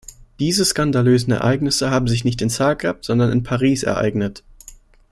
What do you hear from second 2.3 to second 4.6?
in Zagreb, sondern in Paris ereignet.